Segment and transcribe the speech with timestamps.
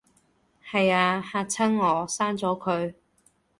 [0.67, 2.95] 係吖，嚇親我，刪咗佢